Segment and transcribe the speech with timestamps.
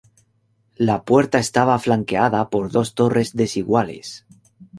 [0.77, 4.25] La puerta estaba flanqueada por dos torres, desiguales.